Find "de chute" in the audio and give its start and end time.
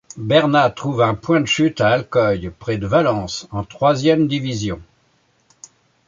1.41-1.79